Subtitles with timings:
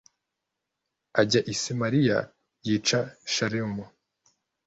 [1.21, 2.19] ajya i Samariya
[2.67, 2.99] yica
[3.33, 3.85] Shalumu